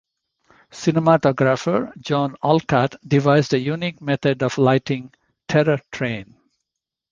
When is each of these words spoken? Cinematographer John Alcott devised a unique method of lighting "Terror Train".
Cinematographer 0.71 1.95
John 1.99 2.35
Alcott 2.43 2.95
devised 3.07 3.53
a 3.53 3.59
unique 3.59 4.01
method 4.01 4.41
of 4.41 4.57
lighting 4.57 5.13
"Terror 5.47 5.79
Train". 5.91 6.37